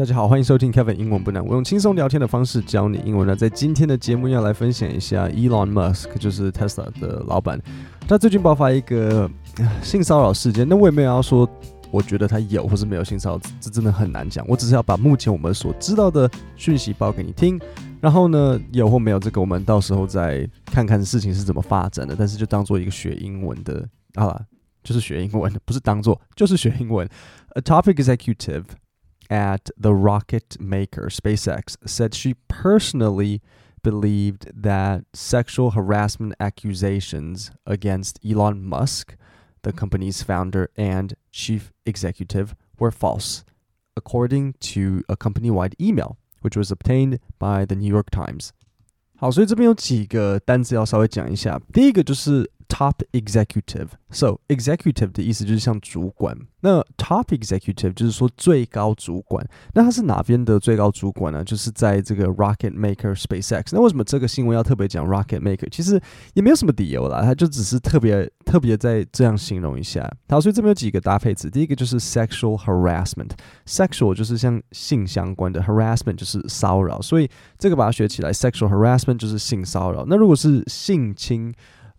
[0.00, 1.44] 大家好，欢迎收听 Kevin 英文不难。
[1.44, 3.36] 我用轻松聊天的方式教你英文呢。
[3.36, 7.60] 在今天的节目要来分享一下 Elon Musk，就是 Tesla 的老板，
[8.08, 9.30] 他最近爆发一个
[9.84, 10.66] 性骚扰事件。
[10.66, 11.46] 那我也没有要说，
[11.90, 14.42] 我觉得他有或是没有性骚扰，这真的很难讲。
[14.48, 17.60] 我只是要把目前我们所知道的讯息报给你听。
[18.00, 22.16] 然后呢，有或没有这个，我们到时候再看看事情是怎么发展的。
[22.18, 24.42] 但是就当做一个学英文的，好了，
[24.82, 27.06] 就是学英文，不是当做，就是学英文。
[27.50, 28.64] A top executive
[29.29, 33.41] at the rocket maker SpaceX said she personally
[33.81, 39.15] believed that sexual harassment accusations against Elon Musk,
[39.63, 43.43] the company's founder and chief executive, were false,
[43.95, 48.51] according to a company wide email which was obtained by the New York Times.
[49.17, 51.59] 好，所以这边有几个单词要稍微讲一下。
[51.73, 52.49] 第一个就是
[52.80, 53.88] top executive。
[54.10, 56.36] So executive 的意思就是像主管。
[56.62, 59.46] 那 top executive 就是说最高主管。
[59.74, 61.44] 那他是哪边的最高主管呢？
[61.44, 63.70] 就是在这个 rocket maker SpaceX。
[63.72, 65.68] 那为什么这个新闻要特别讲 rocket maker？
[65.70, 66.00] 其实
[66.32, 70.10] 也没有什么理由啦，他就只是特别特别在这样形容一下。
[70.28, 71.50] 好，所以这边有几个搭配词。
[71.50, 73.30] 第一个就是 sexual harassment。
[73.66, 77.00] sexual 就是像性相关的，harassment 就是骚扰。
[77.02, 80.04] 所以这个把它学起来，sexual harassment 就是性骚扰。
[80.06, 81.52] 那如果是性侵，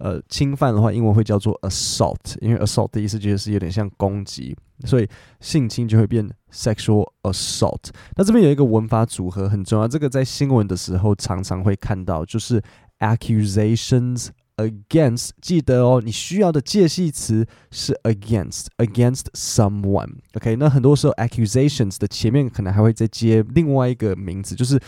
[0.03, 5.07] 呃，侵犯的话，英文会叫做 assault，因为 assault 的意思就是有点像攻击，所以
[5.39, 7.89] 性侵就会变 sexual assault。
[8.15, 12.59] 那这边有一个文法组合很重要，这个在新闻的时候常常会看到，就是
[12.99, 14.29] accusations。
[14.57, 20.15] against，记得哦，你需要的介系词是 against against someone。
[20.33, 24.79] OK，那很多时候 accusations 的前面可能还会再接另外一个名字，就是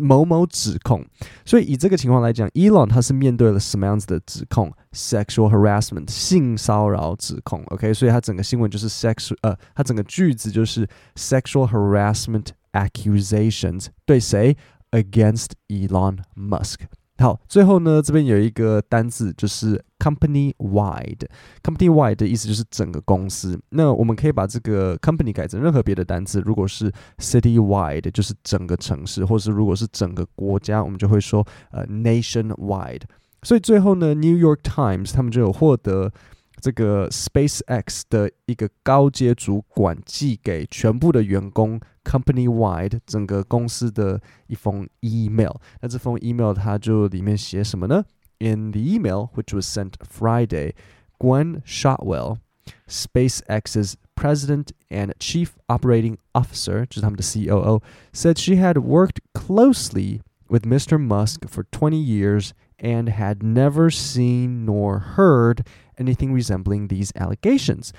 [0.00, 1.04] 某某指控。
[1.44, 7.62] 所以以这个情况来讲，Elon 他是面对了什么样子的指控？sexual harassment 性骚扰指控。
[7.66, 14.56] OK，所以他整个新闻就是 sex，呃，他整个句子就是 sexual harassment accusations 对谁
[14.92, 16.76] ？Against Elon Musk。
[17.18, 21.26] 好，最后呢，这边有一个单字，就是 company wide。
[21.62, 23.58] company wide 的意思就是整个公司。
[23.70, 26.42] 那我们可以把这个 company 改成任何别的单字。
[26.44, 33.02] 如果是 city wide，就是整个城市，或者是如果是整个国家，我们就会说呃 nation wide。
[33.42, 36.12] 所以最后呢，New York Times 他们就有获得。
[36.60, 45.56] 这个 SpaceX 的一个高阶主管寄给全部的员工 company wide 整个公司的一封 email。
[45.80, 48.04] 那这封 email 它就里面写什么呢
[48.38, 50.74] ？In the email which was sent Friday,
[51.18, 52.38] Gwynne Shotwell,
[52.88, 60.98] SpaceX's president and chief operating officer, 就是他们的 COO, said she had worked closely with Mr.
[60.98, 65.64] Musk for 20 years and had never seen nor heard
[65.97, 67.89] anything resembling these allegations。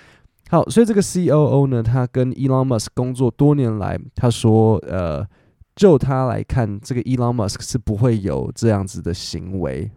[0.49, 5.27] 好，所以这个 COO 呢，他跟 Elon Musk 工作多年来，他说，呃，
[5.75, 9.91] 就他来看，这个 Elon Musk 是不会有这样子的行为。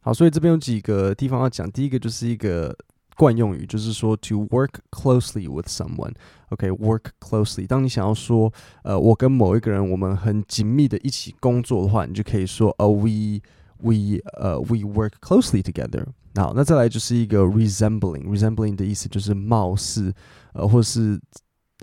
[0.00, 1.70] 好，所以这边有几个地方要讲。
[1.70, 2.76] 第一个就是一个
[3.16, 7.66] 惯用语，就是说 to work closely with someone。OK，work closely。
[7.66, 13.40] 当你想要说，呃，我跟某一个人，我们很紧密的一起工作的话，你就可以说，uh, we
[13.83, 16.05] we uh, we work closely together。
[16.35, 20.11] 好，那再来就是一个 resembling，resembling 的意思就是貌似，
[20.53, 21.19] 呃，或是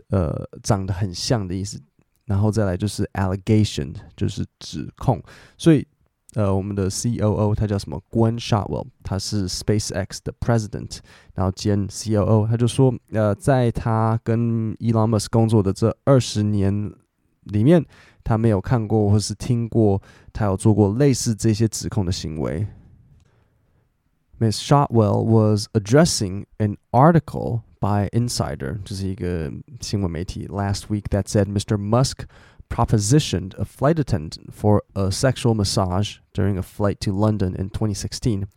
[0.08, 1.80] 呃长得很像的意思。
[2.24, 5.20] 然后再来就是 allegation，就是指控。
[5.58, 5.84] 所以
[6.34, 10.98] 呃，我们的 COO 他叫什么？Gwynne Shotwell，他是 SpaceX 的 President，
[11.34, 12.46] 然后兼 COO。
[12.46, 16.92] 他就说，呃，在他跟 Elon Musk 工作的这二十年
[17.46, 17.84] 里面，
[18.23, 20.01] 他没有看过或是听过
[20.33, 22.67] 他有做过类似这些指控的行为。
[24.37, 24.59] Ms.
[24.59, 28.79] Shotwell was addressing an article by Insider,
[30.49, 31.77] last week that said Mr.
[31.77, 32.25] Musk
[32.67, 38.47] propositioned a flight attendant for a sexual massage during a flight to London in 2016.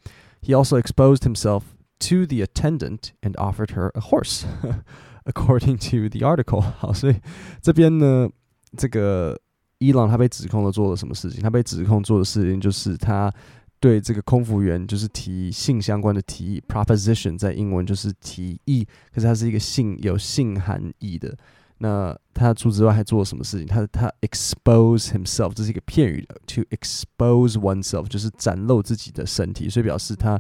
[0.41, 4.47] He also exposed himself to the attendant and offered her a horse,
[5.27, 6.61] according to the article.
[6.61, 7.21] 好， 所以
[7.61, 8.29] 这边呢，
[8.77, 9.39] 这个
[9.84, 11.42] 伊朗他被指控了做了什么事情？
[11.42, 13.32] 他被指控做的事情就是他
[13.80, 21.36] 对这个空服员就是提性相关的提议，proposition 在英文就是提议，可是它是一个性有性含义的。
[21.80, 23.68] 那他除此之外还做了什么事情？
[23.68, 30.40] 他他 expose himself，这是一个片语，to expose oneself 就是展露自己的身体，所以表示他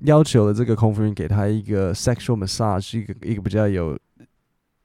[0.00, 3.96] 要求了这个空服员给他一个 sexual massage，一个一个比较有，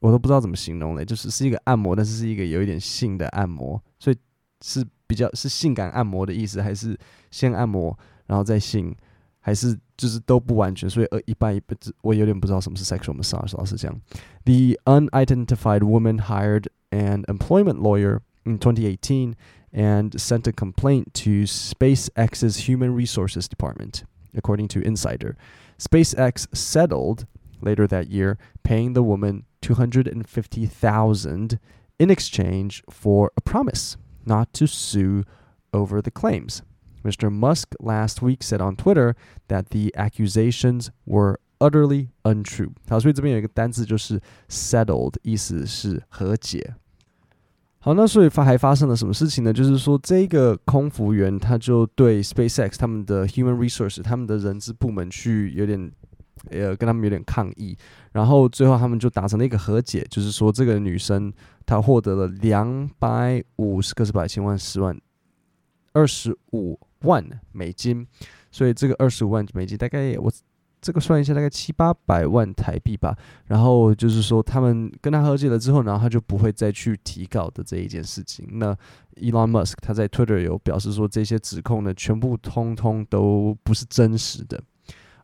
[0.01, 4.17] 我都不知道怎么形容嘞，就是是一个按摩，但是是一个有一点性的按摩，所以
[4.63, 4.85] 是。
[5.11, 6.97] 比较是性感按摩的意思，还是
[7.33, 7.99] 先按摩
[8.29, 8.95] 然后再性，
[9.41, 13.59] 还是就是都不完全，所以呃一半一半，我有点不知道什么是 sexual massage。
[13.59, 13.93] 老实讲，
[14.45, 19.35] the unidentified woman hired an employment lawyer in 2018
[19.73, 25.35] and sent a complaint to SpaceX's Human Resources Department, according to Insider.
[25.77, 27.27] SpaceX settled
[27.61, 31.59] later that year, paying the woman 250,000
[31.99, 35.25] in exchange for a promise not to sue
[35.73, 36.63] over the claims.
[37.03, 37.31] Mr.
[37.31, 39.15] Musk last week said on Twitter
[39.49, 42.73] that the accusations were utterly untrue。
[42.89, 46.75] 好，所以这边有一个单词就是 settled，意思是和解。
[47.79, 49.51] 好，那所以发还发生了什么事情呢？
[49.51, 55.91] 就是说，这个空服员他就对 SpaceX 他们的 Human Resource 他们的人资部门去有点
[56.50, 57.78] 呃跟他们有点抗议，
[58.12, 61.32] 然后最后他们就达成了一个和解，就是说这个女生
[61.66, 65.00] 她获得了两百五十个是百千万十万
[65.94, 68.06] 二十五万美金，
[68.52, 70.32] 所以这个二十五万美金大概我。
[70.82, 73.18] 这个算一下，大概七八百万台币吧。
[73.48, 78.48] 然后就是说，他们跟他和解了之后，然后他就不会再去提告的这一件事情。
[78.52, 78.72] 那
[79.16, 84.62] Elon Musk 他在 Twitter 有表示说，这些指控呢，全部通通都不是真实的。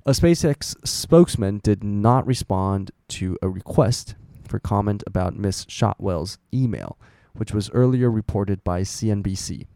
[0.05, 4.15] A SpaceX spokesman did not respond to a request
[4.47, 6.97] for comment about Miss Shotwell's email,
[7.35, 9.67] which was earlier reported by CNBC.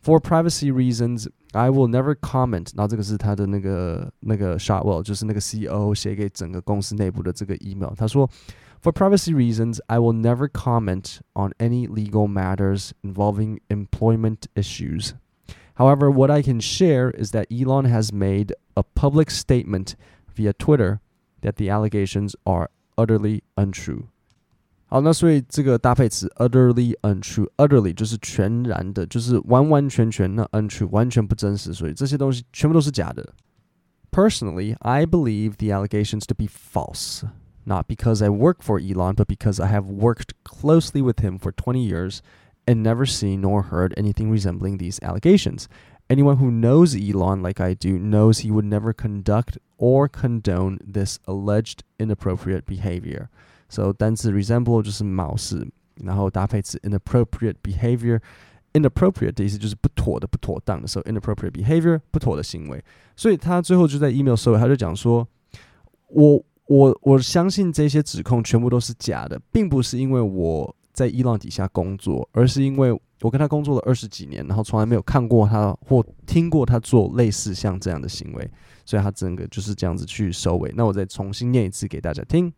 [0.00, 2.72] For privacy reasons, I will never comment。
[2.74, 7.94] 然后这个是他的那个那个 Shotwell，就是那个 CEO 写给整个公司内部的这个 email。
[7.94, 8.28] 他说，
[8.82, 15.12] For privacy reasons, I will never comment on any legal matters involving employment issues.
[15.76, 19.94] However, what I can share is that Elon has made a public statement
[20.34, 21.00] via Twitter
[21.40, 24.04] that the allegations are utterly untrue.
[24.86, 33.32] 好，那所以这个搭配词 utterly untrue，utterly 就是全然的，就是完完全全那 untrue 完全不真实，所以这些东西全部都是假的。
[34.10, 37.22] Personally, I believe the allegations to be false,
[37.64, 41.52] not because I work for Elon, but because I have worked closely with him for
[41.52, 42.18] 20 years
[42.66, 45.66] and never seen nor heard anything resembling these allegations.
[46.08, 51.18] Anyone who knows Elon like I do knows he would never conduct or condone this
[51.26, 53.28] alleged inappropriate behavior.
[53.68, 55.66] So 单词 resemble 就是貌似，
[56.02, 62.82] 然后搭配词 inappropriate behavior。inappropriate 的意思就是不妥的、不妥当的，所以 inappropriate behavior 不妥的行为。
[63.16, 78.50] 所以他最后就在 email 收尾，他就讲说：“我我我相信这些指控全部都是假的，并不是因为我 在伊朗底下工作，而是因为我跟他工作了二十几年，然后从来没有看过他或听过他做类似像这样的行为，
[78.84, 80.72] 所以他整个就是这样子去收尾。
[80.76, 82.52] 那我再重新念一次给大家听。”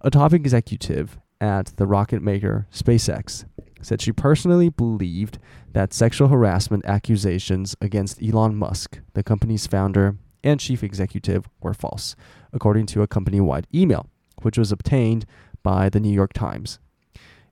[0.00, 3.42] A top executive at the rocket maker SpaceX
[3.80, 5.38] said she personally believed
[5.72, 12.16] that sexual harassment accusations against Elon Musk, the company's founder and chief executive, were false,
[12.52, 14.06] according to a company wide email,
[14.42, 15.24] which was obtained
[15.62, 16.80] by the New York Times.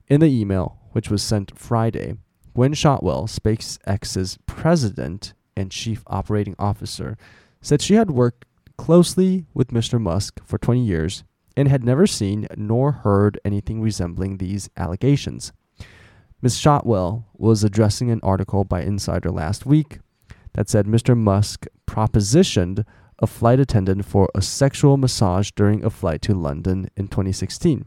[0.08, 2.14] In the email, which was sent Friday,
[2.54, 7.18] Gwynne Shotwell, SpaceX's president and chief operating officer,
[7.60, 8.44] said she had worked
[8.78, 10.00] closely with Mr.
[10.00, 11.24] Musk for 20 years
[11.56, 15.52] and had never seen nor heard anything resembling these allegations.
[16.40, 16.56] Ms.
[16.56, 19.98] Shotwell was addressing an article by Insider last week
[20.52, 21.16] that said Mr.
[21.16, 22.84] Musk propositioned
[23.18, 27.86] a flight attendant for a sexual massage during a flight to London in 2016.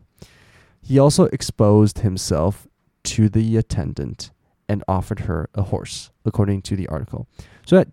[0.83, 2.67] He also exposed himself
[3.05, 4.29] to the attendant
[4.67, 7.27] and offered her a horse, according to the article.
[7.65, 7.87] 所以，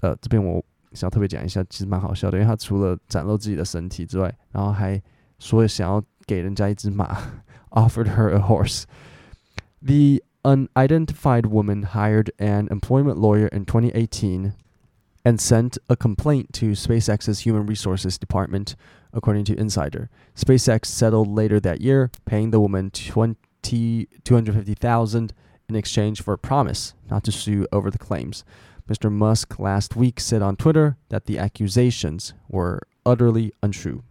[0.00, 5.02] 呃，这边我想特别讲一下，其实蛮好笑的，因为他除了展露自己的身体之外，然后还
[5.38, 7.18] 说想要给人家一只马，
[7.70, 8.84] offered her a horse.
[9.82, 14.52] The unidentified woman hired an employment lawyer in 2018
[15.24, 18.74] and sent a complaint to SpaceX's Human Resources Department,
[19.13, 20.09] according to Insider.
[20.35, 23.37] SpaceX settled later that year, paying the woman 20,
[24.23, 25.33] 250000
[25.69, 28.43] in exchange for a promise not to sue over the claims.
[28.89, 29.11] Mr.
[29.11, 34.03] Musk last week said on Twitter that the accusations were utterly untrue.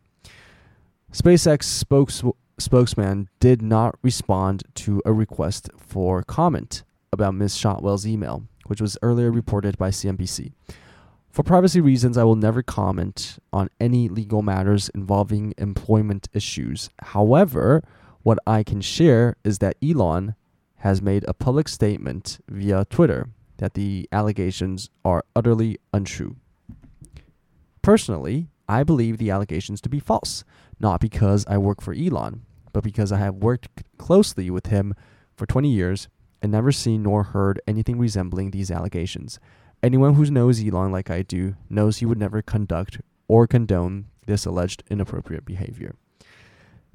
[1.13, 2.23] SpaceX spokes,
[2.59, 7.57] spokesman did not respond to a request for comment about Ms.
[7.57, 10.53] Shotwell's email, which was earlier reported by CNBC.
[11.31, 16.91] For privacy reasons, I will never comment on any legal matters involving employment issues.
[16.99, 17.85] However,
[18.23, 20.35] what I can share is that Elon
[20.79, 26.35] has made a public statement via Twitter that the allegations are utterly untrue.
[27.81, 30.43] Personally, I believe the allegations to be false,
[30.81, 33.69] not because I work for Elon, but because I have worked
[33.99, 34.95] closely with him
[35.37, 36.09] for 20 years
[36.43, 39.39] and never seen nor heard anything resembling these allegations.
[39.83, 44.45] Anyone who knows Elon like I do knows he would never conduct or condone this
[44.45, 45.93] alleged inappropriate behavior.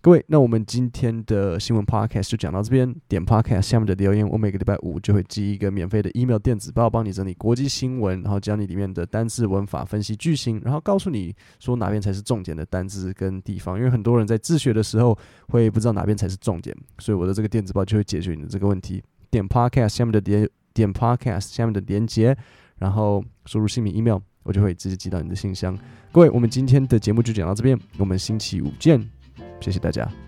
[0.01, 2.95] 各位，那我们今天的新闻 podcast 就讲到这边。
[3.07, 13.79] 点 podcast 下面的留言，我每个礼拜五就会寄一个免费的 email 电子报，帮你整理国际新闻，然后教你里面的单字、文法、分析句型，然后告诉你说哪边才是重点的单字跟地方。
[13.79, 19.01] 因为很多人在自学的时候会不知道哪边才是重点，所以我的这个电子报就会解决你的这个问题。
[19.31, 22.37] 点 podcast 下面的点点 podcast 下面的连接，
[22.79, 25.77] 然后输入姓名 email，我就会直接寄到你的信箱。
[26.12, 29.00] 各位，我们今天的节目就讲到这边，我们星期五见。
[29.60, 30.25] 谢谢大家。